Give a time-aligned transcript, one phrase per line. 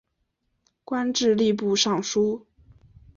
[0.83, 2.47] 官至吏部尚书。